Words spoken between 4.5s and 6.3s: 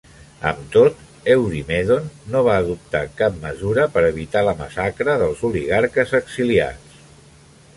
massacre dels oligarques